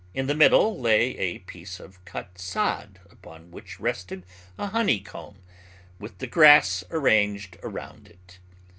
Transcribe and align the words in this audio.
In 0.15 0.25
the 0.25 0.33
middle 0.33 0.79
lay 0.79 1.15
a 1.15 1.37
piece 1.37 1.79
of 1.79 2.03
cut 2.05 2.39
sod 2.39 2.99
upon 3.11 3.51
which 3.51 3.79
rested 3.79 4.25
a 4.57 4.65
honeycomb 4.69 5.37
with 5.99 6.17
the 6.17 6.25
grass 6.25 6.83
arranged 6.89 7.59
around 7.61 8.07
it. 8.07 8.39